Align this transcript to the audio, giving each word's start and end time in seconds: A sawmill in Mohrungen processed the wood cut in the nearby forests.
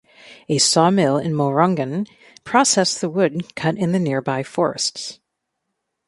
A 0.49 0.57
sawmill 0.57 1.19
in 1.19 1.31
Mohrungen 1.31 2.07
processed 2.43 3.01
the 3.01 3.09
wood 3.11 3.53
cut 3.53 3.77
in 3.77 3.91
the 3.91 3.99
nearby 3.99 4.41
forests. 4.41 5.19